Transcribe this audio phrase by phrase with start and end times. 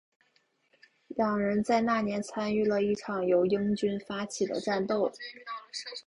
[1.09, 5.11] 两人在那年参与了一场由英军发起的战斗。